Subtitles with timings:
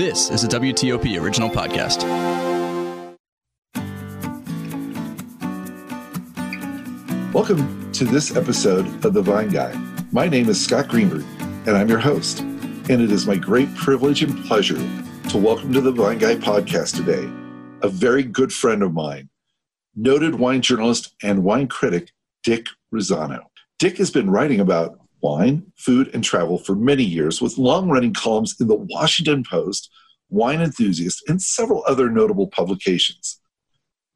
[0.00, 2.06] This is a WTOP original podcast.
[7.34, 9.74] Welcome to this episode of The Vine Guy.
[10.10, 12.40] My name is Scott Greenberg, and I'm your host.
[12.40, 14.78] And it is my great privilege and pleasure
[15.28, 17.30] to welcome to the Vine Guy podcast today
[17.82, 19.28] a very good friend of mine,
[19.94, 22.10] noted wine journalist and wine critic
[22.42, 23.42] Dick Rosano.
[23.78, 28.14] Dick has been writing about wine, food, and travel for many years with long running
[28.14, 29.90] columns in the Washington Post,
[30.28, 33.40] Wine Enthusiast, and several other notable publications.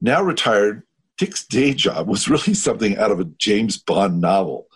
[0.01, 0.83] Now retired,
[1.19, 4.67] Dick's day job was really something out of a James Bond novel.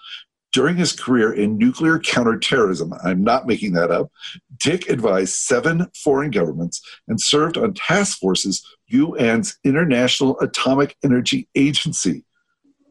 [0.50, 4.10] During his career in nuclear counterterrorism, I'm not making that up,
[4.56, 12.24] Dick advised seven foreign governments and served on task forces UN's International Atomic Energy Agency.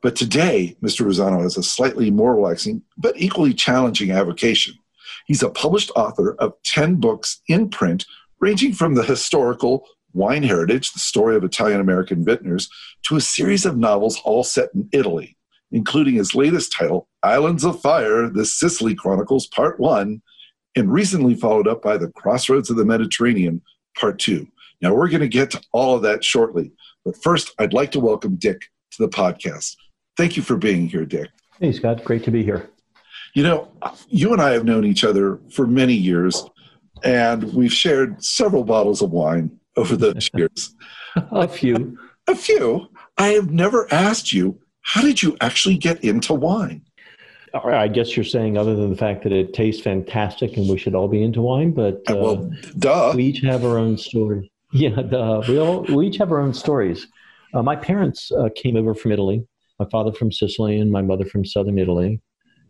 [0.02, 1.06] But today, Mr.
[1.06, 4.76] Rosano has a slightly more relaxing but equally challenging avocation.
[5.26, 8.06] He's a published author of 10 books in print,
[8.40, 12.70] ranging from the historical wine heritage, the story of Italian American vintners,
[13.04, 15.36] to a series of novels all set in Italy,
[15.72, 20.22] including his latest title, Islands of Fire The Sicily Chronicles, Part 1,
[20.76, 23.62] and recently followed up by The Crossroads of the Mediterranean,
[24.00, 24.48] Part 2.
[24.82, 26.72] Now, we're going to get to all of that shortly,
[27.04, 29.76] but first, I'd like to welcome Dick to the podcast.
[30.18, 31.30] Thank you for being here, Dick.
[31.60, 32.04] Hey, Scott.
[32.04, 32.70] Great to be here.
[33.34, 33.72] You know,
[34.08, 36.44] you and I have known each other for many years,
[37.04, 40.76] and we've shared several bottles of wine over those years.
[41.16, 41.98] a few.
[42.28, 42.88] A few.
[43.18, 46.82] I have never asked you, how did you actually get into wine?
[47.54, 50.94] I guess you're saying, other than the fact that it tastes fantastic and we should
[50.96, 53.14] all be into wine, but uh, well, duh.
[53.16, 54.52] We each have our own story.
[54.74, 55.44] Yeah, duh.
[55.48, 57.08] We all we each have our own stories.
[57.54, 59.48] Uh, my parents uh, came over from Italy
[59.80, 62.22] my father from Sicily and my mother from southern Italy.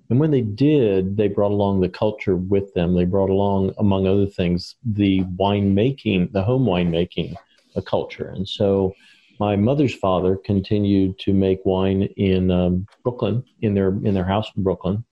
[0.09, 2.95] And when they did, they brought along the culture with them.
[2.95, 7.35] They brought along, among other things, the winemaking, the home winemaking
[7.75, 8.29] a culture.
[8.29, 8.93] And so
[9.39, 14.49] my mother's father continued to make wine in um, Brooklyn, in their in their house
[14.55, 15.03] in Brooklyn,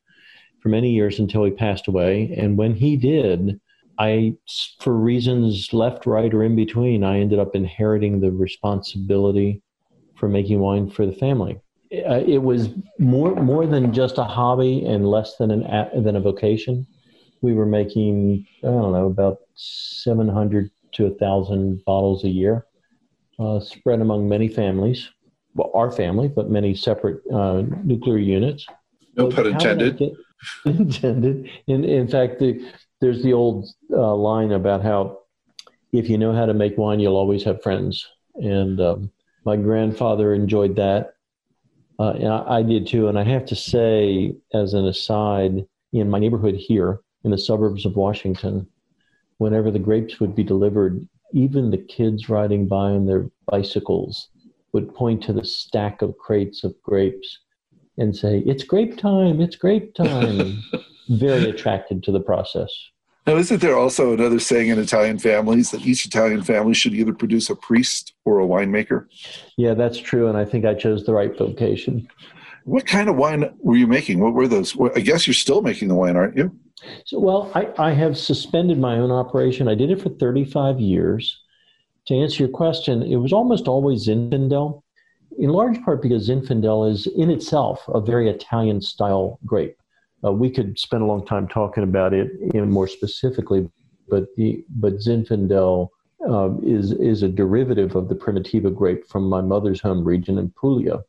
[0.61, 2.33] for many years until he passed away.
[2.37, 3.59] And when he did,
[3.99, 4.35] I,
[4.79, 9.61] for reasons left, right, or in between, I ended up inheriting the responsibility
[10.15, 11.59] for making wine for the family
[11.91, 12.69] uh, it was
[12.99, 16.85] more more than just a hobby and less than an than a vocation.
[17.41, 22.65] We were making I don't know about seven hundred to a thousand bottles a year,
[23.39, 25.09] uh, spread among many families.
[25.53, 28.65] Well, our family, but many separate uh, nuclear units.
[29.15, 30.01] No pun intended.
[30.65, 31.49] intended.
[31.67, 32.67] In in fact, the,
[32.99, 35.19] there's the old uh, line about how
[35.93, 38.05] if you know how to make wine, you'll always have friends.
[38.35, 39.11] And um,
[39.45, 41.14] my grandfather enjoyed that
[41.99, 43.07] uh, and I, I, did too.
[43.07, 47.85] And I have to say, as an aside, in my neighborhood here in the suburbs
[47.85, 48.67] of Washington,
[49.37, 54.29] whenever the grapes would be delivered, even the kids riding by on their bicycles
[54.73, 57.39] would point to the stack of crates of grapes
[57.97, 60.61] and say, It's grape time, it's grape time.
[61.09, 62.71] Very attracted to the process.
[63.27, 67.13] Now, isn't there also another saying in Italian families that each Italian family should either
[67.13, 69.07] produce a priest or a winemaker?
[69.57, 70.27] Yeah, that's true.
[70.27, 72.07] And I think I chose the right vocation.
[72.65, 74.19] What kind of wine were you making?
[74.19, 74.77] What were those?
[74.95, 76.55] I guess you're still making the wine, aren't you?
[77.05, 79.67] So, well, I, I have suspended my own operation.
[79.67, 81.41] I did it for 35 years.
[82.07, 84.83] To answer your question, it was almost always Zinfandel,
[85.39, 89.77] in large part because Zinfandel is in itself a very Italian style grape.
[90.23, 93.69] Uh, we could spend a long time talking about it in more specifically,
[94.07, 95.89] but the but Zinfandel
[96.27, 100.49] um, is is a derivative of the Primitivo grape from my mother's home region in
[100.51, 101.03] Puglia.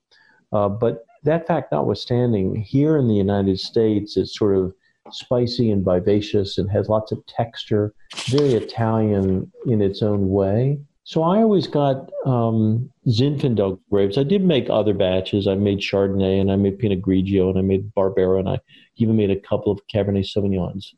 [0.53, 4.75] Uh, but that fact notwithstanding, here in the United States, it's sort of
[5.11, 7.95] spicy and vivacious and has lots of texture,
[8.27, 10.79] very Italian in its own way.
[11.07, 14.19] So I always got um, Zinfandel grapes.
[14.19, 15.47] I did make other batches.
[15.47, 18.59] I made Chardonnay and I made Pinot Grigio and I made Barbera and I
[18.97, 20.95] even made a couple of Cabernet Sauvignons.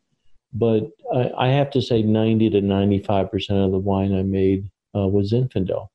[0.55, 5.07] But I, I have to say, 90 to 95% of the wine I made uh,
[5.07, 5.89] was Zinfandel.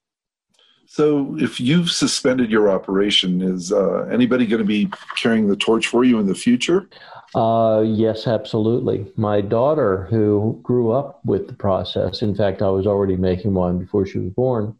[0.86, 5.88] So, if you've suspended your operation, is uh, anybody going to be carrying the torch
[5.88, 6.88] for you in the future?
[7.36, 9.12] Uh, yes, absolutely.
[9.16, 13.80] My daughter, who grew up with the process, in fact, I was already making wine
[13.80, 14.78] before she was born.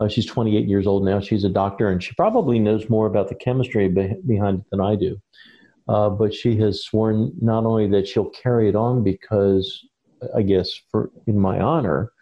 [0.00, 1.20] Uh, she's 28 years old now.
[1.20, 4.80] She's a doctor, and she probably knows more about the chemistry be- behind it than
[4.80, 5.20] I do.
[5.88, 9.80] Uh, but she has sworn not only that she'll carry it on because,
[10.34, 12.12] I guess, for in my honor,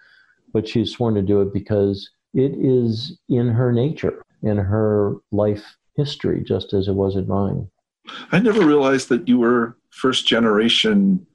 [0.53, 5.77] but she's sworn to do it because it is in her nature, in her life
[5.97, 7.69] history, just as it was in mine.
[8.33, 11.27] I never realized that you were first generation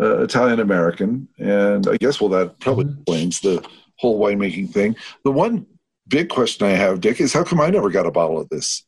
[0.00, 2.94] uh, Italian American, and I guess well that probably Mhm.
[2.98, 3.62] explains the
[3.98, 4.96] whole winemaking thing.
[5.24, 5.66] The one
[6.08, 8.84] big question I have, Dick, is how come I never got a bottle of this?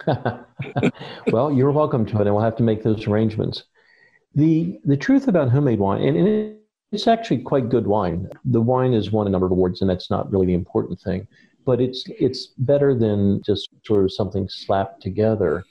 [1.30, 3.64] well, you're welcome to it, and we'll have to make those arrangements.
[4.34, 6.56] the The truth about homemade wine, and, and
[6.92, 8.28] it's actually quite good wine.
[8.44, 11.26] The wine has won a number of awards, and that's not really the important thing.
[11.66, 15.64] But it's it's better than just sort of something slapped together.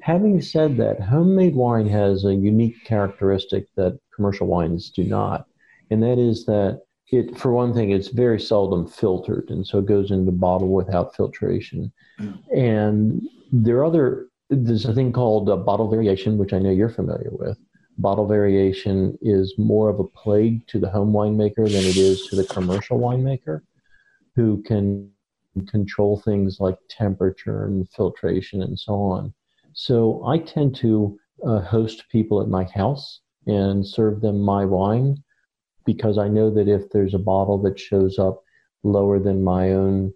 [0.00, 5.46] Having said that, homemade wine has a unique characteristic that commercial wines do not,
[5.90, 9.86] and that is that it, for one thing, it's very seldom filtered, and so it
[9.86, 11.90] goes into bottle without filtration.
[12.20, 12.42] Mm.
[12.54, 14.26] And there are other.
[14.50, 17.58] There's a thing called uh, bottle variation, which I know you're familiar with.
[17.98, 22.36] Bottle variation is more of a plague to the home winemaker than it is to
[22.36, 23.60] the commercial winemaker,
[24.36, 25.10] who can
[25.66, 29.34] control things like temperature and filtration and so on.
[29.80, 31.16] So I tend to
[31.46, 35.22] uh, host people at my house and serve them my wine
[35.86, 38.42] because I know that if there's a bottle that shows up
[38.82, 40.12] lower than my own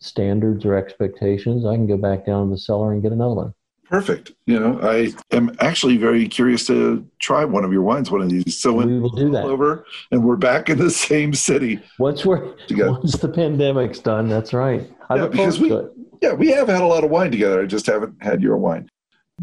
[0.00, 3.54] standards or expectations, I can go back down to the cellar and get another one.
[3.88, 4.32] Perfect.
[4.44, 8.28] You know, I am actually very curious to try one of your wines one of
[8.28, 8.60] these.
[8.60, 9.44] So when We will do that.
[9.44, 11.80] over and we're back in the same city.
[11.98, 12.92] Once we're Together.
[12.92, 14.92] once the pandemic's done, that's right.
[15.08, 15.74] I Yeah, because we-.
[16.20, 17.62] Yeah, we have had a lot of wine together.
[17.62, 18.90] I just haven't had your wine.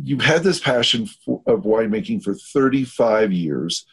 [0.01, 3.85] You've had this passion for, of winemaking for 35 years.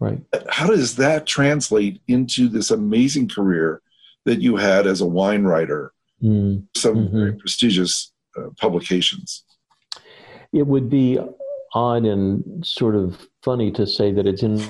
[0.00, 0.20] Right.
[0.48, 3.82] How does that translate into this amazing career
[4.24, 5.92] that you had as a wine writer,
[6.22, 6.66] Mm.
[6.74, 7.10] some Mhm.
[7.12, 9.44] very prestigious uh, publications?
[10.52, 11.18] It would be
[11.74, 14.60] odd and sort of funny to say that it's in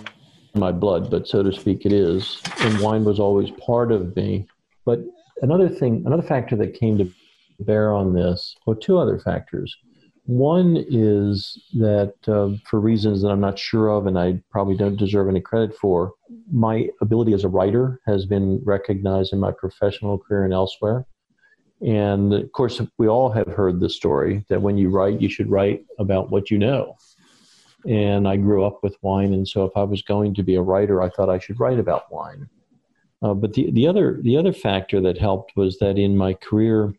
[0.55, 2.41] my blood, but so to speak, it is.
[2.61, 4.47] And wine was always part of me.
[4.85, 5.01] But
[5.43, 7.11] another thing, another factor that came to
[7.61, 9.75] bear on this, or two other factors.
[10.27, 14.97] One is that uh, for reasons that I'm not sure of and I probably don't
[14.97, 16.13] deserve any credit for,
[16.51, 21.05] my ability as a writer has been recognized in my professional career and elsewhere.
[21.85, 25.51] And of course, we all have heard the story that when you write, you should
[25.51, 26.97] write about what you know.
[27.87, 30.63] And I grew up with wine, and so if I was going to be a
[30.63, 32.49] writer, I thought I should write about wine.
[33.21, 36.95] Uh, but the, the other the other factor that helped was that in my career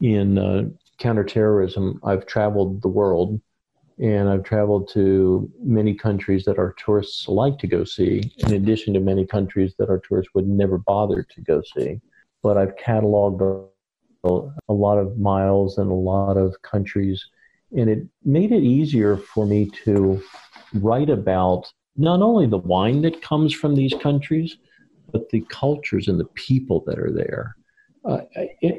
[0.00, 0.64] in uh,
[1.00, 3.40] counterterrorism, I've traveled the world,
[3.98, 8.94] and I've traveled to many countries that our tourists like to go see, in addition
[8.94, 12.00] to many countries that our tourists would never bother to go see.
[12.42, 13.66] But I've cataloged
[14.24, 17.26] a, lot of miles and a lot of countries,
[17.76, 20.22] and it made it easier for me to
[20.74, 24.56] write about not only the wine that comes from these countries,
[25.12, 27.56] but the cultures and the people that are there.
[28.04, 28.20] Uh,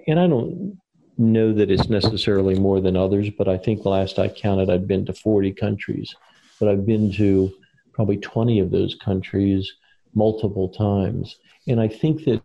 [0.08, 0.81] and I don't
[1.22, 5.06] know that it's necessarily more than others, but I think last I counted, I'd been
[5.06, 6.14] to 40 countries,
[6.60, 7.52] but I've been to
[7.94, 9.72] probably 20 of those countries
[10.14, 11.38] multiple times.
[11.68, 12.42] And I think that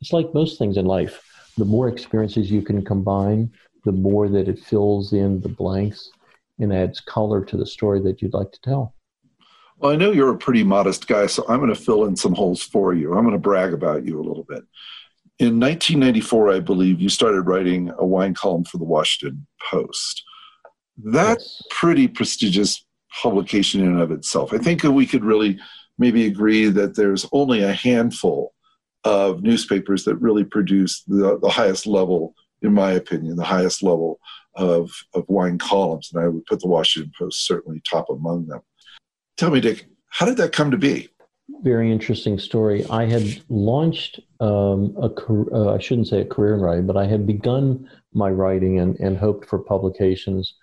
[0.00, 1.22] it's like most things in life
[1.56, 3.50] the more experiences you can combine,
[3.84, 6.10] the more that it fills in the blanks
[6.58, 8.94] and adds color to the story that you'd like to tell.
[9.78, 12.34] Well, I know you're a pretty modest guy, so I'm going to fill in some
[12.34, 13.14] holes for you.
[13.14, 14.64] I'm going to brag about you a little bit.
[15.38, 20.22] In 1994, I believe, you started writing a wine column for the Washington Post.
[20.96, 21.62] That's Yes.
[21.70, 22.84] pretty prestigious
[23.22, 24.54] publication in and of itself.
[24.54, 25.58] I think we could really
[25.98, 28.54] maybe agree that there's only a handful
[29.04, 34.18] of newspapers that really produce the, the highest level, in my opinion, the highest level
[34.54, 36.10] of, of wine columns.
[36.12, 38.60] And I would put the Washington Post certainly top among them.
[39.36, 41.10] Tell me, Dick, how did that come to be?
[41.62, 42.84] Very interesting story.
[42.90, 45.10] I had launched um, a
[45.52, 48.98] uh, I shouldn't say a career in writing, but I had begun my writing and,
[48.98, 50.54] and hoped for publications.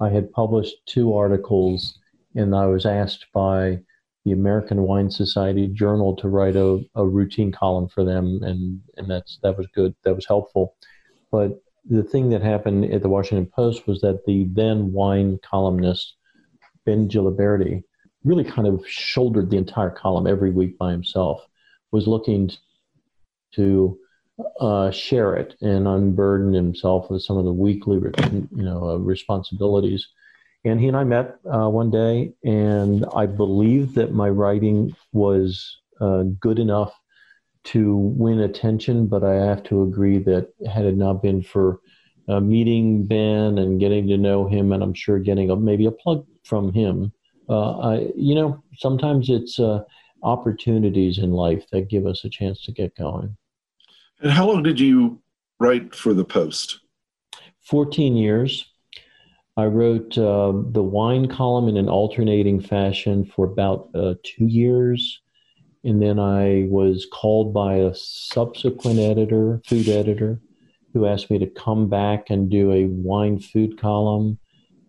[0.00, 1.98] I had published two articles,
[2.34, 3.80] and I was asked by
[4.26, 9.10] the American Wine Society Journal to write a, a routine column for them, and, and
[9.10, 9.94] that's that was good.
[10.04, 10.74] That was helpful.
[11.30, 16.14] But the thing that happened at the Washington Post was that the then wine columnist
[16.84, 17.84] Ben Giliberti
[18.26, 21.46] really kind of shouldered the entire column every week by himself.
[21.92, 22.50] Was looking
[23.52, 23.98] to
[24.60, 30.08] uh, share it and unburden himself with some of the weekly, you know, uh, responsibilities.
[30.64, 35.78] And he and I met uh, one day, and I believed that my writing was
[36.00, 36.92] uh, good enough
[37.64, 39.06] to win attention.
[39.06, 41.80] But I have to agree that had it not been for
[42.28, 45.92] uh, meeting Ben and getting to know him, and I'm sure getting a, maybe a
[45.92, 47.12] plug from him,
[47.54, 49.82] I, you know, sometimes it's uh,
[50.22, 53.36] opportunities in life that give us a chance to get going.
[54.20, 55.20] And how long did you
[55.58, 56.80] write for the Post?
[57.62, 58.72] 14 years.
[59.56, 65.20] I wrote uh, the wine column in an alternating fashion for about uh, two years.
[65.82, 70.40] And then I was called by a subsequent editor, food editor,
[70.92, 74.38] who asked me to come back and do a wine food column.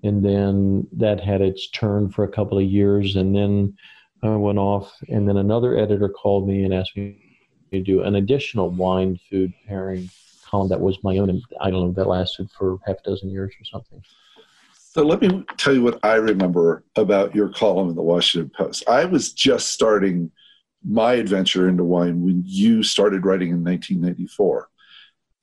[0.08, 3.16] And then that had its turn for a couple of years.
[3.16, 3.78] And then
[4.24, 4.92] I went off.
[5.10, 7.20] And then another editor called me and asked me
[7.72, 10.10] to do an additional wine food pairing
[10.46, 11.30] column that was my own.
[11.30, 14.02] And I don't know, that lasted for half a dozen years or something.
[14.74, 18.84] So let me tell you what I remember about your column in the Washington Post.
[18.88, 20.32] I was just starting
[20.84, 24.70] my adventure into wine when you started writing in 1994.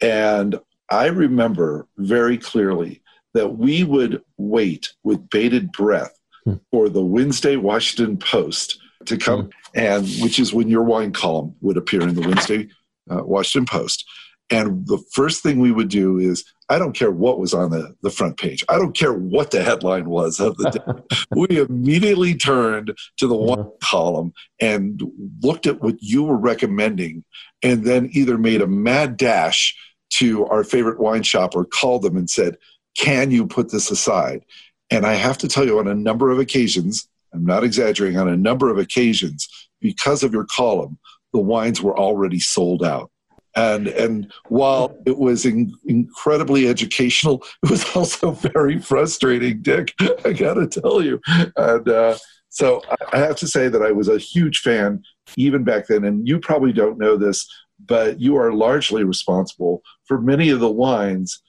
[0.00, 0.58] And
[0.90, 3.03] I remember very clearly
[3.34, 6.54] that we would wait with bated breath hmm.
[6.70, 9.50] for the Wednesday Washington Post to come, hmm.
[9.74, 12.68] and which is when your wine column would appear in the Wednesday
[13.10, 14.04] uh, Washington Post.
[14.50, 17.94] And the first thing we would do is, I don't care what was on the,
[18.02, 18.64] the front page.
[18.68, 21.16] I don't care what the headline was of the day.
[21.30, 25.02] we immediately turned to the one column and
[25.42, 27.24] looked at what you were recommending
[27.62, 29.76] and then either made a mad dash
[30.10, 32.56] to our favorite wine shop or called them and said,
[32.96, 34.44] Can you put this aside?
[34.90, 38.28] And I have to tell you, on a number of occasions, I'm not exaggerating, on
[38.28, 39.48] a number of occasions,
[39.80, 40.98] because of your column,
[41.32, 43.10] the wines were already sold out
[43.56, 49.94] and and while it was in, incredibly educational, it was also very frustrating, Dick.
[50.24, 51.20] I got to tell you,
[51.56, 52.82] and uh, so
[53.12, 55.02] I have to say that I was a huge fan
[55.36, 56.04] even back then.
[56.04, 57.48] And you probably don't know this,
[57.84, 61.40] but you are largely responsible for many of the wines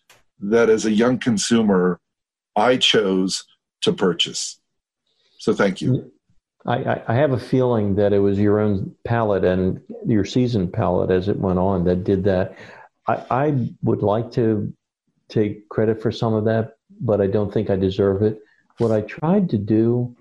[0.50, 2.00] that, as a young consumer,
[2.56, 3.44] I chose
[3.82, 4.60] to purchase.
[5.40, 6.12] So thank you.
[6.66, 11.12] I, I, have a feeling that it was your own palate and your seasoned palate
[11.12, 12.58] as it went on that did that.
[13.08, 14.74] I, I would like to
[15.30, 18.40] take credit for some of that, but I don't think I deserve it.
[18.80, 20.16] What I tried to do,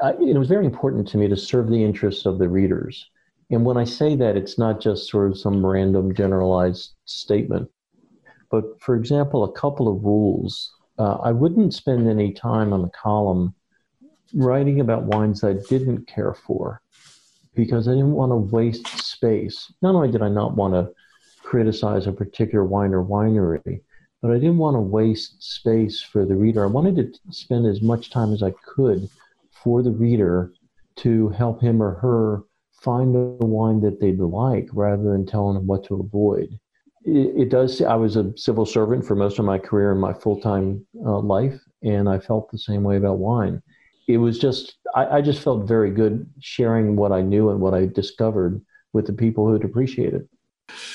[0.00, 3.10] I, it was very important to me to serve the interests of the readers.
[3.50, 7.68] And when I say that, it's not just sort of some random generalized statement.
[8.50, 10.72] But for example, a couple of rules.
[10.98, 13.54] Uh, I wouldn't spend any time on the column
[14.34, 16.80] writing about wines I didn't care for
[17.54, 19.72] because I didn't want to waste space.
[19.82, 20.92] Not only did I not want to
[21.42, 23.80] criticize a particular wine or winery,
[24.20, 26.64] but I didn't want to waste space for the reader.
[26.64, 29.08] I wanted to spend as much time as I could
[29.50, 30.52] for the reader
[30.96, 35.66] to help him or her find a wine that they'd like rather than telling them
[35.66, 36.58] what to avoid.
[37.06, 40.12] It, it does, I was a civil servant for most of my career in my
[40.12, 43.62] full time uh, life, and I felt the same way about wine
[44.08, 47.74] it was just I, I, just felt very good sharing what I knew and what
[47.74, 48.60] I discovered
[48.92, 50.28] with the people who'd appreciate it.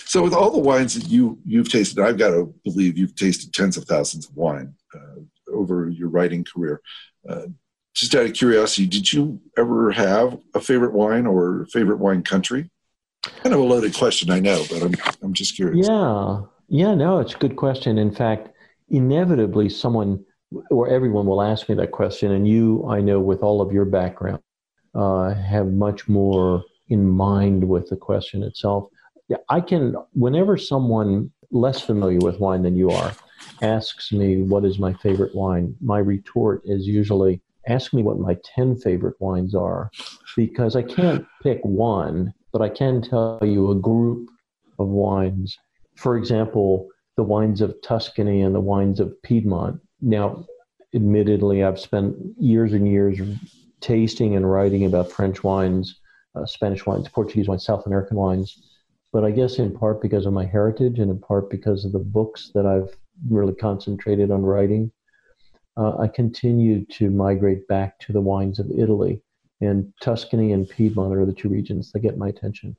[0.05, 3.53] So, with all the wines that you you've tasted, I've got to believe you've tasted
[3.53, 6.81] tens of thousands of wine uh, over your writing career.
[7.27, 7.47] Uh,
[7.93, 12.69] just out of curiosity, did you ever have a favorite wine or favorite wine country?
[13.23, 15.87] Kind of a loaded question, I know, but I'm I'm just curious.
[15.87, 17.97] Yeah, yeah, no, it's a good question.
[17.97, 18.49] In fact,
[18.89, 20.25] inevitably, someone
[20.69, 23.85] or everyone will ask me that question, and you, I know, with all of your
[23.85, 24.41] background,
[24.95, 28.89] uh, have much more in mind with the question itself.
[29.49, 33.13] I can, whenever someone less familiar with wine than you are
[33.61, 38.35] asks me what is my favorite wine, my retort is usually ask me what my
[38.55, 39.91] 10 favorite wines are
[40.35, 44.29] because I can't pick one, but I can tell you a group
[44.79, 45.57] of wines.
[45.95, 50.45] For example, the wines of Tuscany and the wines of Piedmont now,
[50.95, 53.19] admittedly, I've spent years and years
[53.79, 55.99] tasting and writing about French wines,
[56.35, 58.57] uh, Spanish wines, Portuguese wines, South American wines.
[59.13, 61.99] But I guess in part because of my heritage and in part because of the
[61.99, 62.95] books that I've
[63.29, 64.91] really concentrated on writing,
[65.77, 69.21] uh, I continue to migrate back to the wines of Italy.
[69.61, 72.75] And Tuscany and Piedmont are the two regions that get my attention.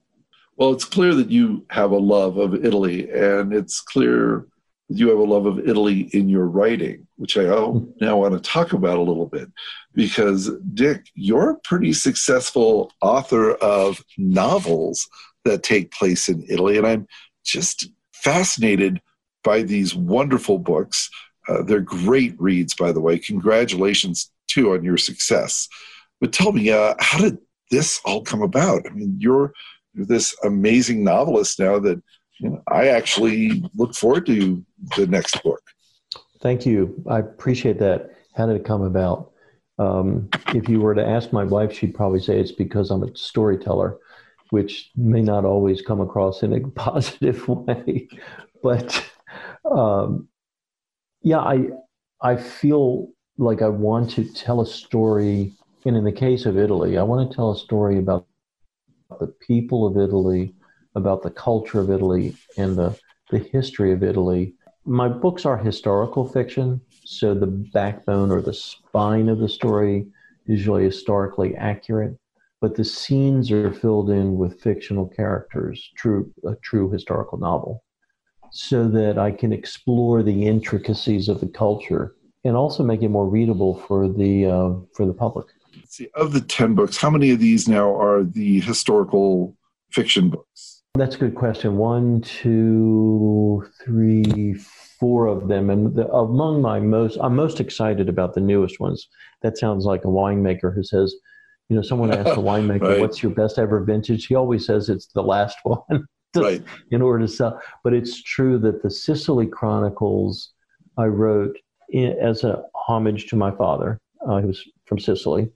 [0.56, 4.46] Well, it's clear that you have a love of Italy, and it's clear
[4.88, 8.72] you have a love of Italy in your writing, which I now want to talk
[8.72, 9.50] about a little bit.
[9.94, 15.08] Because, Dick, you're a pretty successful author of novels
[15.44, 16.76] that take place in Italy.
[16.76, 17.06] And I'm
[17.44, 19.00] just fascinated
[19.42, 21.08] by these wonderful books.
[21.48, 23.18] Uh, they're great reads, by the way.
[23.18, 25.68] Congratulations, too, on your success.
[26.22, 27.36] But tell me, uh, how did
[27.72, 28.86] this all come about?
[28.86, 29.52] I mean, you're
[29.92, 32.00] this amazing novelist now that
[32.38, 34.64] you know, I actually look forward to
[34.96, 35.60] the next book.
[36.40, 37.02] Thank you.
[37.10, 38.10] I appreciate that.
[38.36, 39.32] How did it come about?
[39.80, 43.16] Um, if you were to ask my wife, she'd probably say it's because I'm a
[43.16, 43.98] storyteller,
[44.50, 48.08] which may not always come across in a positive way.
[48.62, 49.04] But
[49.68, 50.28] um,
[51.20, 51.66] yeah, I
[52.20, 55.52] I feel like I want to tell a story.
[55.84, 58.26] And in the case of Italy, I want to tell a story about
[59.18, 60.54] the people of Italy,
[60.94, 62.96] about the culture of Italy, and the,
[63.30, 64.54] the history of Italy.
[64.84, 70.06] My books are historical fiction, so the backbone or the spine of the story
[70.46, 72.16] is usually historically accurate,
[72.60, 77.82] but the scenes are filled in with fictional characters, true a true historical novel,
[78.52, 83.28] so that I can explore the intricacies of the culture and also make it more
[83.28, 85.46] readable for the uh, for the public.
[85.88, 89.56] See, of the ten books, how many of these now are the historical
[89.90, 90.82] fiction books?
[90.94, 91.78] That's a good question.
[91.78, 94.54] One, two, three,
[95.00, 99.08] four of them, and the, among my most, I'm most excited about the newest ones.
[99.40, 101.14] That sounds like a winemaker who says,
[101.68, 103.00] you know, someone asked a winemaker, right.
[103.00, 106.62] "What's your best ever vintage?" He always says it's the last one, right.
[106.90, 107.58] in order to sell.
[107.82, 110.52] But it's true that the Sicily Chronicles
[110.98, 111.56] I wrote
[111.88, 113.98] in, as a homage to my father,
[114.28, 115.50] uh, who was from Sicily,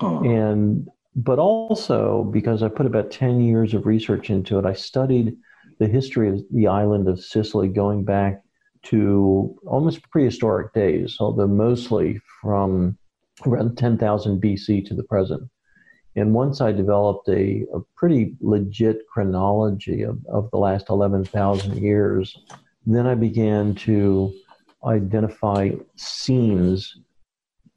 [0.00, 0.22] oh.
[0.24, 5.36] and but also because I put about ten years of research into it, I studied
[5.78, 8.42] the history of the island of Sicily going back
[8.84, 12.98] to almost prehistoric days, although mostly from
[13.46, 15.42] around 10,000 BC to the present.
[16.14, 22.36] And once I developed a, a pretty legit chronology of, of the last 11,000 years,
[22.86, 24.32] then I began to
[24.84, 26.98] identify scenes,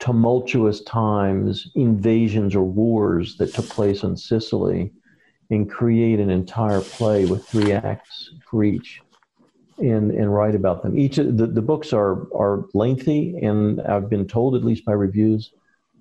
[0.06, 4.92] tumultuous times, invasions or wars that took place in Sicily,
[5.50, 9.02] and create an entire play with three acts for each
[9.80, 10.98] and, and write about them.
[10.98, 14.94] Each of the, the books are, are lengthy, and I've been told, at least by
[14.94, 15.52] reviews,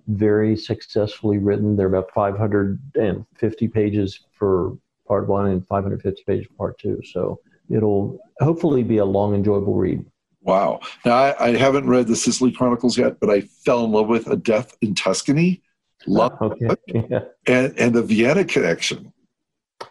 [0.06, 1.74] very successfully written.
[1.74, 4.76] They're about 550 pages for
[5.08, 7.00] part one and 550 pages for part two.
[7.10, 10.04] So it'll hopefully be a long, enjoyable read.
[10.44, 10.80] Wow.
[11.06, 14.26] Now, I, I, haven't read the Sicily Chronicles yet, but I fell in love with
[14.26, 15.62] A Death in Tuscany.
[16.06, 16.76] Love ah, okay.
[17.10, 17.20] Yeah.
[17.46, 19.10] And, and the Vienna Connection.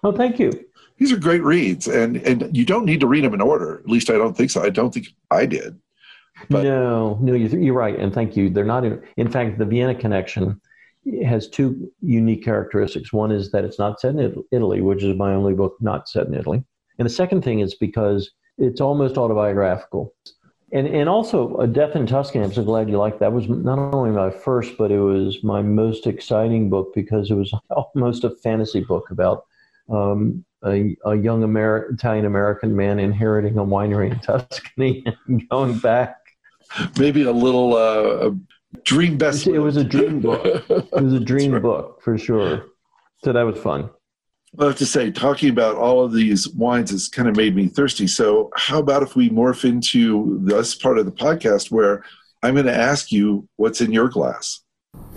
[0.04, 0.52] Oh, thank you.
[0.98, 3.80] These are great reads, and, and you don't need to read them in order.
[3.80, 4.62] At least I don't think so.
[4.62, 5.80] I don't think I did.
[6.50, 8.50] But, no, no, you're right, and thank you.
[8.50, 9.02] They're not in.
[9.18, 10.62] In fact, the Vienna Connection
[11.26, 13.12] has two unique characteristics.
[13.12, 16.28] One is that it's not set in Italy, which is my only book not set
[16.28, 16.64] in Italy,
[17.00, 20.14] and the second thing is because it's almost autobiographical.
[20.74, 23.32] And, and also, A Death in Tuscany, I'm so glad you liked that.
[23.32, 27.54] was not only my first, but it was my most exciting book because it was
[27.70, 29.46] almost a fantasy book about
[29.88, 36.18] um, a, a, young Italian American man inheriting a winery in Tuscany and going back
[36.98, 38.32] maybe a little uh,
[38.84, 39.46] dream best.
[39.46, 40.64] It was a dream book.
[40.70, 41.62] It was a dream right.
[41.62, 42.66] book for sure.
[43.24, 43.92] So that was fun.
[44.60, 47.68] I have to say, talking about all of these wines has kind of made me
[47.68, 48.06] thirsty.
[48.06, 52.04] So, how about if we morph into this part of the podcast where
[52.44, 54.62] I'm going to ask you what's in your glass?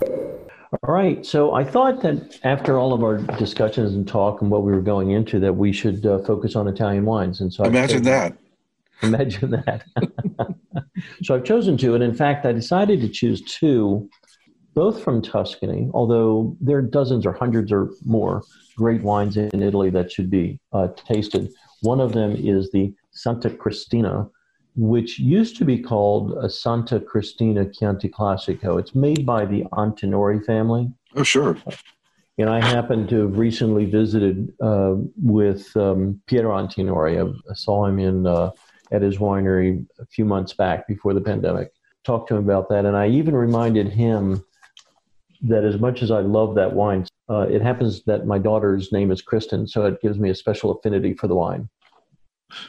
[0.01, 1.23] All right.
[1.23, 4.81] So, I thought that after all of our discussions and talk and what we were
[4.81, 7.41] going into, that we should uh, focus on Italian wines.
[7.41, 8.35] And so, imagine that.
[9.03, 9.83] Imagine that.
[11.21, 14.09] so I've chosen two, and in fact, I decided to choose two,
[14.77, 18.43] both from Tuscany, although there are dozens or hundreds or more
[18.75, 21.49] great wines in Italy that should be uh, tasted.
[21.81, 24.29] One of them is the Santa Cristina,
[24.75, 28.79] which used to be called a Santa Cristina Chianti Classico.
[28.79, 30.91] It's made by the Antinori family.
[31.15, 31.57] Oh, sure.
[32.37, 37.17] And I happened to have recently visited uh, with um, Piero Antinori.
[37.49, 38.51] I, saw him in uh,
[38.91, 41.71] at his winery a few months back before the pandemic.
[42.03, 44.43] Talked to him about that, and I even reminded him
[45.41, 49.11] that as much as I love that wine, uh, it happens that my daughter's name
[49.11, 51.69] is Kristen, so it gives me a special affinity for the wine.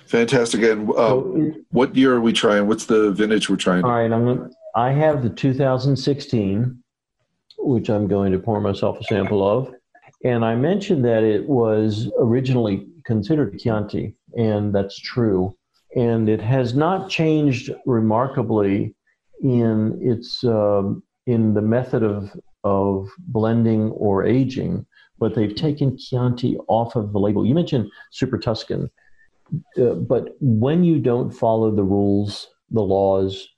[0.07, 0.63] Fantastic.
[0.63, 2.67] And uh, so, what year are we trying?
[2.67, 3.85] What's the vintage we're trying?
[3.85, 6.83] All right, I'm, I have the 2016,
[7.59, 9.73] which I'm going to pour myself a sample of.
[10.25, 15.55] And I mentioned that it was originally considered Chianti, and that's true
[15.97, 18.95] and it has not changed remarkably
[19.43, 22.31] in its um, in the method of
[22.65, 24.87] of blending or aging,
[25.19, 27.47] but they've taken Chianti off of the label.
[27.47, 28.91] You mentioned Super Tuscan,
[29.81, 33.49] uh, but when you don't follow the rules, the laws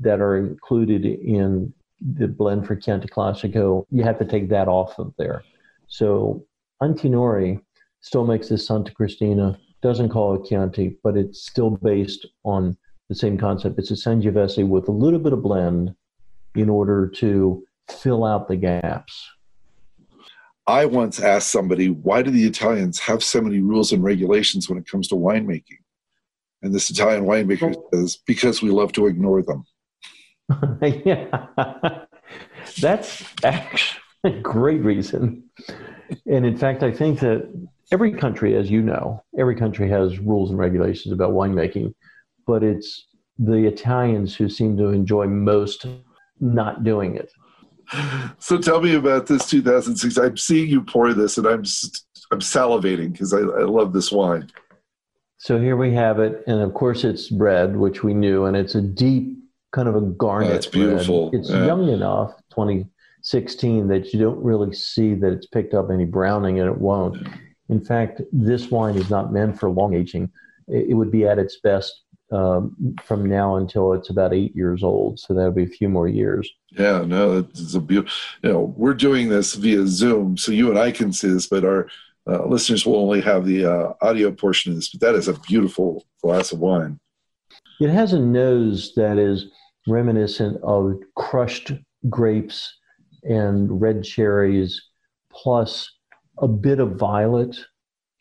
[0.00, 4.98] that are included in the blend for Chianti Classico, you have to take that off
[4.98, 5.42] of there.
[5.86, 6.44] So
[6.82, 7.60] Antinori
[8.00, 12.76] still makes this Santa Cristina doesn't call it Chianti, but it's still based on
[13.08, 13.78] the same concept.
[13.78, 15.94] It's a Sangiovese with a little bit of blend
[16.54, 19.30] in order to fill out the gaps.
[20.66, 24.78] I once asked somebody, why do the Italians have so many rules and regulations when
[24.78, 25.78] it comes to winemaking?
[26.62, 27.88] And this Italian winemaker oh.
[27.92, 29.64] says, because we love to ignore them.
[30.82, 31.46] yeah,
[32.80, 35.44] that's actually a great reason.
[36.26, 37.50] And in fact, I think that
[37.92, 41.94] every country, as you know, every country has rules and regulations about winemaking,
[42.46, 43.06] but it's
[43.38, 45.86] the Italians who seem to enjoy most
[46.40, 47.30] not doing it.
[48.38, 50.16] So tell me about this 2006.
[50.16, 51.64] I'm seeing you pour this, and I'm
[52.30, 54.50] I'm salivating because I, I love this wine.
[55.38, 58.74] So here we have it, and of course it's red, which we knew, and it's
[58.74, 59.36] a deep
[59.72, 60.52] kind of a garnet.
[60.52, 61.30] It's beautiful.
[61.30, 61.40] Red.
[61.40, 61.66] It's Yeah.
[61.66, 66.68] young enough, 2016, that you don't really see that it's picked up any browning, and
[66.70, 67.16] it won't.
[67.68, 70.30] In fact, this wine is not meant for long aging.
[70.68, 72.03] It would be at its best
[72.34, 75.20] um, from now until it's about eight years old.
[75.20, 76.50] So that'll be a few more years.
[76.72, 78.12] Yeah, no, it's a beautiful.
[78.42, 81.64] You know, we're doing this via Zoom, so you and I can see this, but
[81.64, 81.88] our
[82.28, 84.88] uh, listeners will only have the uh, audio portion of this.
[84.88, 86.98] But that is a beautiful glass of wine.
[87.80, 89.46] It has a nose that is
[89.86, 91.72] reminiscent of crushed
[92.08, 92.74] grapes
[93.22, 94.82] and red cherries,
[95.30, 95.90] plus
[96.38, 97.56] a bit of violet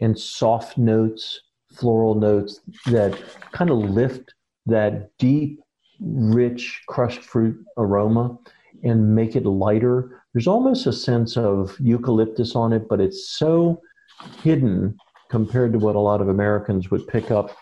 [0.01, 1.41] and soft notes,
[1.75, 3.19] floral notes that
[3.51, 4.33] kind of lift
[4.65, 5.59] that deep,
[5.99, 8.37] rich crushed fruit aroma
[8.83, 10.21] and make it lighter.
[10.33, 13.81] There's almost a sense of eucalyptus on it, but it's so
[14.41, 14.97] hidden
[15.29, 17.55] compared to what a lot of Americans would pick up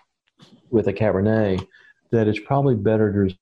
[0.70, 1.66] with a Cabernet
[2.12, 3.36] that it's probably better to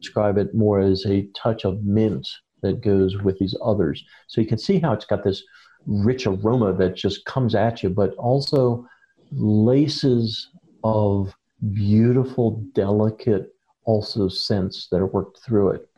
[0.00, 2.26] describe it more as a touch of mint
[2.62, 4.04] that goes with these others.
[4.28, 5.42] So you can see how it's got this
[5.86, 8.86] rich aroma that just comes at you, but also
[9.32, 10.50] laces
[10.84, 11.34] of
[11.72, 13.52] beautiful, delicate,
[13.84, 15.88] also scents that are worked through it.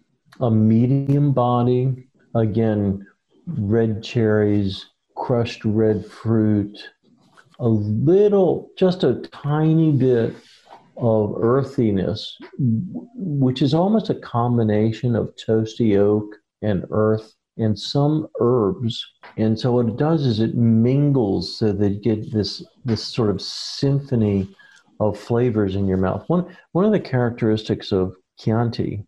[0.41, 3.07] A medium body, again,
[3.47, 6.79] red cherries, crushed red fruit,
[7.59, 10.35] a little, just a tiny bit
[10.97, 19.05] of earthiness, which is almost a combination of toasty oak and earth and some herbs.
[19.37, 23.31] And so what it does is it mingles so that you get this this sort
[23.31, 24.49] of symphony
[25.01, 26.25] of flavors in your mouth.
[26.29, 29.05] One one of the characteristics of Chianti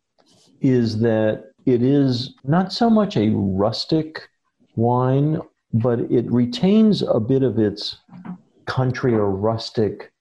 [0.61, 4.29] is that it is not so much a rustic
[4.77, 5.41] wine,
[5.73, 7.99] but it retains a bit of its
[8.67, 10.13] country or rustic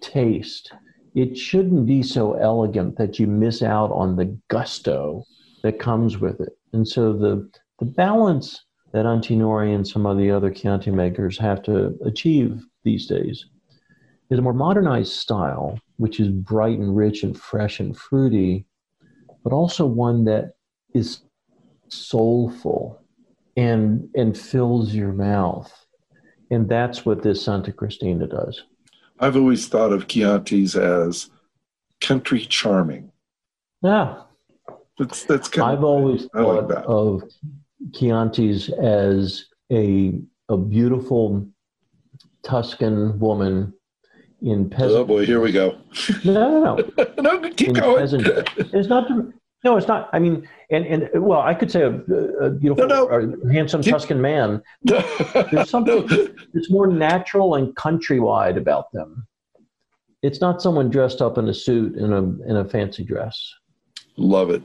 [0.00, 0.72] taste.
[1.14, 5.24] It shouldn't be so elegant that you miss out on the gusto
[5.62, 6.56] that comes with it.
[6.72, 7.48] And so the
[7.78, 13.06] the balance that Antinori and some of the other Chianti makers have to achieve these
[13.06, 13.46] days
[14.30, 18.66] is a more modernized style, which is bright and rich and fresh and fruity,
[19.44, 20.52] but also one that
[20.94, 21.20] is
[21.88, 23.02] soulful
[23.56, 25.72] and and fills your mouth.
[26.50, 28.62] And that's what this Santa Cristina does.
[29.20, 31.30] I've always thought of Chianti's as
[32.00, 33.10] country charming.
[33.82, 34.22] Yeah.
[34.98, 36.84] That's that's kind I've always I like thought that.
[36.86, 37.22] of
[37.90, 41.46] Chianti's as a a beautiful
[42.42, 43.72] Tuscan woman
[44.42, 44.92] in oh, peasant.
[45.00, 45.78] oh boy, here we go.
[46.24, 47.38] No, no, no.
[47.38, 47.98] no, keep in going.
[47.98, 48.26] peasant.
[48.56, 49.08] It's not.
[49.64, 50.08] No, it's not.
[50.12, 53.08] I mean, and and well, I could say a, a beautiful, No, no.
[53.08, 54.62] or handsome Keep- Tuscan man.
[54.82, 56.06] There's something
[56.54, 59.26] that's more natural and countrywide about them.
[60.22, 63.52] It's not someone dressed up in a suit in a in a fancy dress.
[64.16, 64.62] Love it.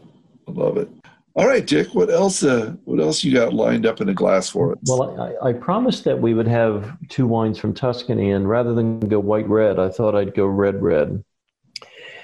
[0.47, 0.89] Love it.
[1.35, 1.95] All right, Dick.
[1.95, 2.43] What else?
[2.43, 4.77] Uh, what else you got lined up in a glass for us?
[4.87, 8.99] Well, I, I promised that we would have two wines from Tuscany, and rather than
[8.99, 11.23] go white red, I thought I'd go red red.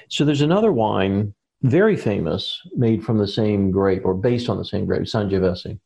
[0.10, 4.66] So there's another wine, very famous, made from the same grape or based on the
[4.66, 5.80] same grape, Sangiovese,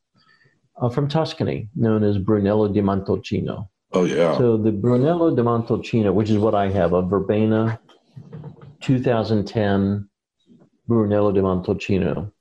[0.81, 3.69] uh, from Tuscany, known as Brunello di Montalcino.
[3.93, 4.37] oh yeah.
[4.37, 7.79] So the Brunello di Montalcino, which is what I have, a Verbena
[8.81, 10.09] 2010
[10.87, 12.32] Brunello di Montalcino.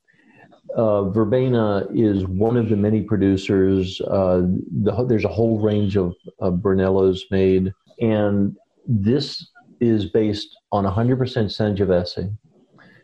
[0.77, 4.01] Uh, Verbena is one of the many producers.
[4.03, 4.43] Uh,
[4.83, 8.57] the, there's a whole range of, of Brunellos made, and
[8.87, 9.47] this
[9.81, 12.35] is based on 100% Sangiovese.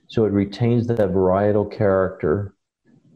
[0.07, 2.55] So it retains that varietal character,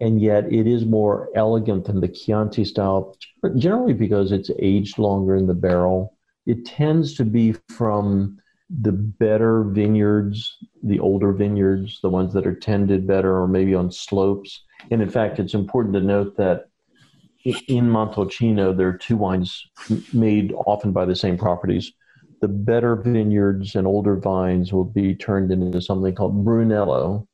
[0.00, 3.16] and yet it is more elegant than the Chianti style,
[3.56, 6.18] generally because it's aged longer in the barrel.
[6.44, 8.38] It tends to be from
[8.80, 13.90] the better vineyards, the older vineyards, the ones that are tended better or maybe on
[13.90, 14.62] slopes.
[14.90, 16.68] And in fact, it's important to note that
[17.44, 19.66] in Montalcino, there are two wines
[20.12, 21.92] made often by the same properties.
[22.40, 27.26] The better vineyards and older vines will be turned into something called Brunello,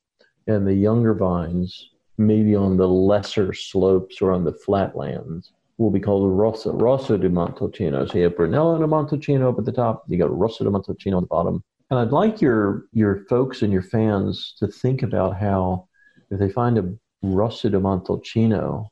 [0.47, 6.01] and the younger vines, maybe on the lesser slopes or on the flatlands, will be
[6.01, 8.07] called Rosso, Rosso di Montalcino.
[8.09, 11.17] So you have Brunello di Montalcino up at the top, you got Rosso di Montalcino
[11.17, 11.63] at the bottom.
[11.91, 15.89] And I'd like your your folks and your fans to think about how
[16.31, 18.89] if they find a Rosso di Montalcino,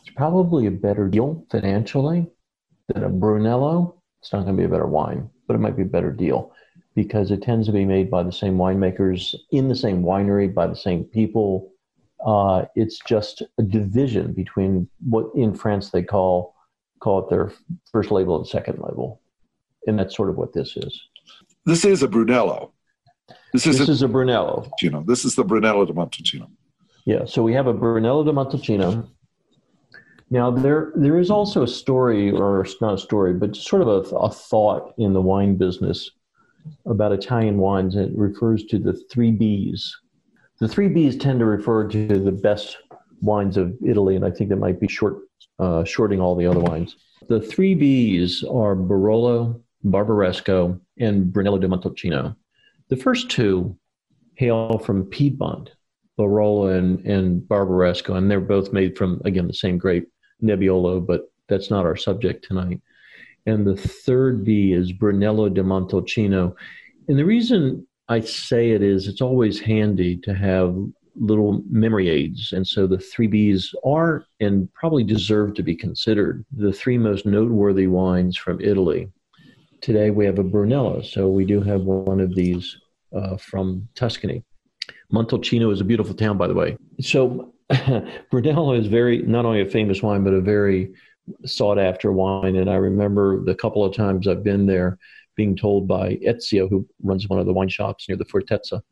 [0.00, 2.26] it's probably a better deal financially
[2.88, 4.02] than a Brunello.
[4.20, 6.52] It's not going to be a better wine, but it might be a better deal
[6.94, 10.66] because it tends to be made by the same winemakers in the same winery by
[10.66, 11.71] the same people.
[12.24, 16.54] Uh, it's just a division between what in France they call
[17.00, 17.52] call it their
[17.90, 19.20] first label and second label,
[19.86, 21.00] and that's sort of what this is.
[21.66, 22.72] This is a Brunello.
[23.52, 24.70] This is, this a, is a Brunello.
[24.80, 26.48] You know, this is the Brunello di Montalcino.
[27.04, 29.08] Yeah, so we have a Brunello di Montalcino.
[30.30, 34.16] Now there there is also a story, or not a story, but sort of a,
[34.16, 36.10] a thought in the wine business
[36.86, 37.96] about Italian wines.
[37.96, 39.82] and It refers to the three Bs.
[40.62, 42.76] The three Bs tend to refer to the best
[43.20, 45.16] wines of Italy, and I think that might be short
[45.58, 46.94] uh, shorting all the other wines.
[47.26, 52.36] The three Bs are Barolo, Barbaresco, and Brunello di Montalcino.
[52.90, 53.76] The first two
[54.36, 55.70] hail from Piedmont,
[56.16, 60.08] Barolo and, and Barbaresco, and they're both made from, again, the same grape,
[60.44, 62.80] Nebbiolo, but that's not our subject tonight.
[63.46, 66.54] And the third B is Brunello di Montalcino.
[67.08, 70.76] And the reason I say it is it's always handy to have
[71.16, 72.52] little memory aids.
[72.52, 77.24] And so the three Bs are and probably deserve to be considered the three most
[77.24, 79.10] noteworthy wines from Italy.
[79.80, 82.76] Today we have a Brunello, so we do have one of these
[83.16, 84.44] uh, from Tuscany.
[85.10, 86.76] Montalcino is a beautiful town, by the way.
[87.00, 87.54] So
[88.30, 90.92] Brunello is very not only a famous wine, but a very
[91.46, 92.56] sought after wine.
[92.56, 94.98] And I remember the couple of times I've been there
[95.36, 98.82] being told by Ezio, who runs one of the wine shops near the Fortezza,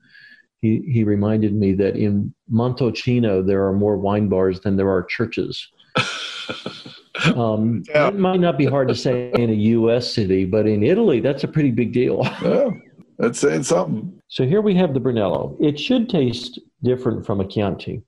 [0.61, 5.03] he, he reminded me that in Montalcino there are more wine bars than there are
[5.03, 5.69] churches.
[7.37, 8.09] Um, yeah.
[8.09, 10.13] It might not be hard to say in a U.S.
[10.13, 12.23] city, but in Italy, that's a pretty big deal.
[12.43, 12.71] yeah,
[13.19, 14.21] that's saying something.
[14.29, 15.57] So here we have the Brunello.
[15.61, 18.03] It should taste different from a Chianti.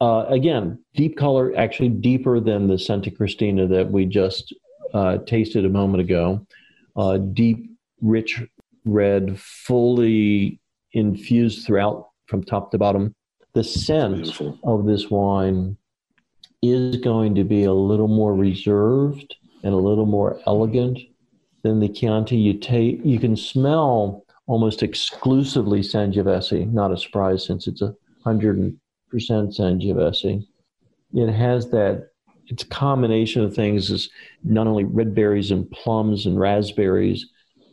[0.00, 4.54] Uh, again, deep color, actually deeper than the Santa Cristina that we just
[4.92, 6.46] uh, tasted a moment ago.
[6.96, 8.42] Uh, deep, rich
[8.84, 10.60] red, fully
[10.92, 13.14] infused throughout from top to bottom.
[13.54, 14.58] The scent Beautiful.
[14.64, 15.76] of this wine
[16.62, 20.98] is going to be a little more reserved and a little more elegant
[21.62, 22.36] than the Chianti.
[22.36, 26.72] You take, you can smell almost exclusively Sangiovese.
[26.72, 28.78] Not a surprise since it's a hundred
[29.10, 30.46] percent Sangiovese.
[31.14, 32.08] It has that.
[32.48, 34.08] It's a combination of things is
[34.44, 37.26] not only red berries and plums and raspberries,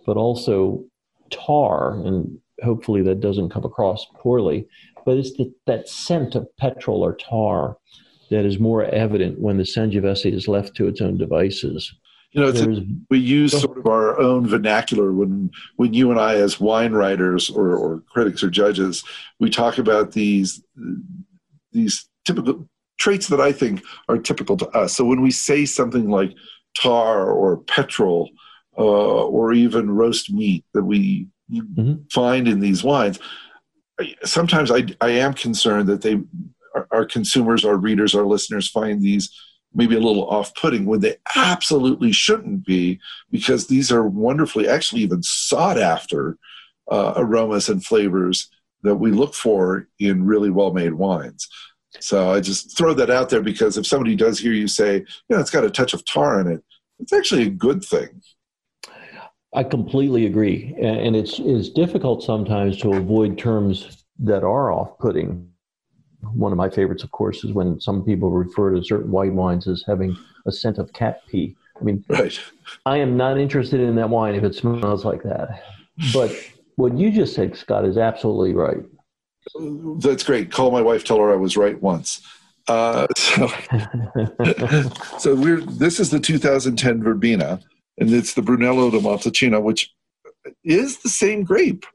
[0.06, 0.84] but also
[1.30, 4.68] tar, and hopefully that doesn't come across poorly.
[5.06, 7.78] But it's the, that scent of petrol or tar
[8.30, 11.94] that is more evident when the Sangiovese is left to its own devices.
[12.32, 16.36] You know, a, we use sort of our own vernacular when when you and I,
[16.36, 19.04] as wine writers or, or critics or judges,
[19.40, 20.64] we talk about these
[21.72, 22.68] these typical
[23.04, 24.96] traits that I think are typical to us.
[24.96, 26.34] So when we say something like
[26.80, 28.30] tar or petrol
[28.78, 31.96] uh, or even roast meat that we mm-hmm.
[32.14, 33.20] find in these wines,
[34.24, 36.22] sometimes I, I am concerned that they
[36.74, 39.30] our, our consumers, our readers, our listeners find these
[39.76, 43.00] maybe a little off putting when they absolutely shouldn't be
[43.32, 46.38] because these are wonderfully, actually, even sought after
[46.90, 48.50] uh, aromas and flavors
[48.84, 51.50] that we look for in really well made wines.
[52.00, 55.06] So I just throw that out there because if somebody does hear you say, you
[55.30, 56.64] know, it's got a touch of tar in it,
[57.00, 58.22] it's actually a good thing.
[59.54, 60.76] I completely agree.
[60.82, 65.50] And it's, it's difficult sometimes to avoid terms that are off putting
[66.34, 69.68] one of my favorites, of course, is when some people refer to certain white wines
[69.68, 71.56] as having a scent of cat pee.
[71.80, 72.40] I mean, right.
[72.86, 75.64] I am not interested in that wine if it smells like that.
[76.14, 76.32] But
[76.76, 78.84] what you just said, Scott, is absolutely right.
[80.00, 80.52] That's great.
[80.52, 82.22] Call my wife, tell her I was right once.
[82.68, 83.48] Uh, so,
[85.20, 87.60] so we're this is the 2010 Verbena,
[87.98, 89.94] and it's the Brunello di Montalcino, which
[90.64, 91.86] is the same grape,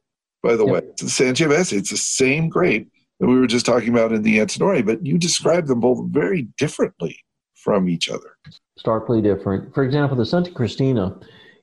[0.42, 0.72] by the yep.
[0.72, 0.80] way.
[0.90, 1.76] It's the Sangiovese.
[1.76, 5.18] It's the same grape that we were just talking about in the Antinori, but you
[5.18, 7.18] describe them both very differently
[7.54, 8.36] from each other.
[8.78, 9.74] Starkly different.
[9.74, 11.18] For example, the Santa Cristina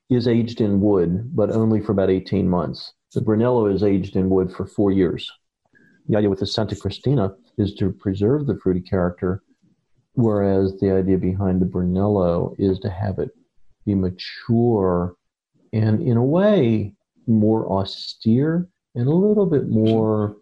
[0.09, 2.93] is aged in wood, but only for about 18 months.
[3.13, 5.31] The Brunello is aged in wood for four years.
[6.07, 9.43] The idea with the Santa Cristina is to preserve the fruity character,
[10.13, 13.31] whereas the idea behind the Brunello is to have it
[13.85, 15.15] be mature
[15.73, 16.93] and, in a way,
[17.27, 20.37] more austere and a little bit more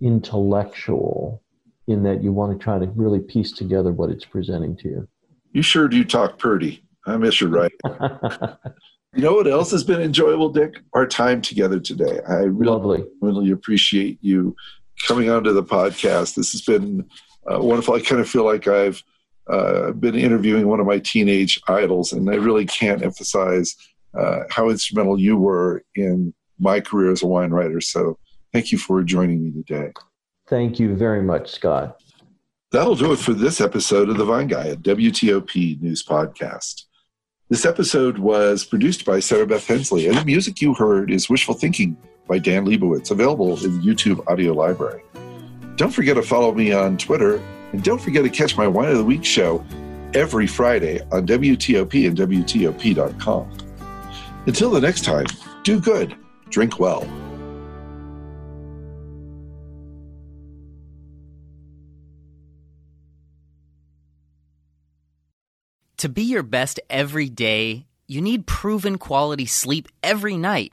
[0.00, 1.42] intellectual
[1.86, 5.08] in that you want to try to really piece together what it's presenting to you.
[5.52, 6.84] You sure do talk Purdy.
[7.06, 7.72] I miss you right.
[9.14, 10.80] you know what else has been enjoyable, Dick?
[10.92, 12.20] Our time together today.
[12.28, 13.04] I really, Lovely.
[13.20, 14.54] really appreciate you
[15.06, 16.34] coming onto the podcast.
[16.34, 17.08] This has been
[17.50, 17.94] uh, wonderful.
[17.94, 19.02] I kind of feel like I've
[19.48, 23.76] uh, been interviewing one of my teenage idols, and I really can't emphasize
[24.18, 27.80] uh, how instrumental you were in my career as a wine writer.
[27.80, 28.18] So
[28.52, 29.92] thank you for joining me today.
[30.48, 32.00] Thank you very much, Scott.
[32.72, 36.84] That'll do it for this episode of The Vine Guy, a WTOP news podcast.
[37.48, 41.54] This episode was produced by Sarah Beth Hensley, and the music you heard is Wishful
[41.54, 41.96] Thinking
[42.30, 45.02] by Dan Leibowitz, available in the YouTube audio library.
[45.74, 48.98] Don't forget to follow me on Twitter, and don't forget to catch my Wine of
[48.98, 49.64] the Week show
[50.14, 53.50] every Friday on WTOP and WTOP.com.
[54.46, 55.26] Until the next time,
[55.64, 56.14] do good,
[56.50, 57.00] drink well.
[65.98, 70.72] To be your best every day, you need proven quality sleep every night.